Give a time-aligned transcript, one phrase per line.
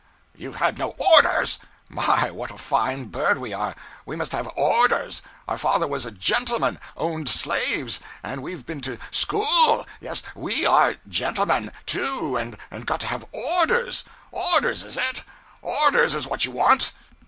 [0.35, 1.59] 'You've had no orders!
[1.87, 3.75] My, what a fine bird we are!
[4.03, 5.21] We must have orders!
[5.47, 9.85] Our father was a gentleman owned slaves and we've been to school.
[9.99, 14.03] Yes, _we _are a gentleman, too, and got to have orders!
[14.31, 15.21] orders, is it?
[15.63, 16.93] _Orders _is what you want!